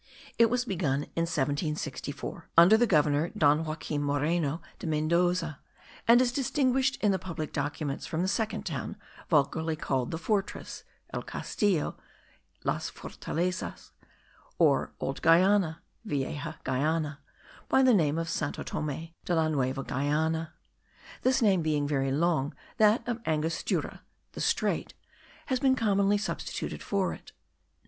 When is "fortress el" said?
10.17-11.21